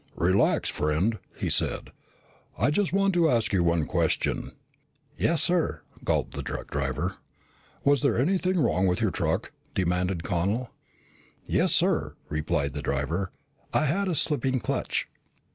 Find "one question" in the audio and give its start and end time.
3.63-4.53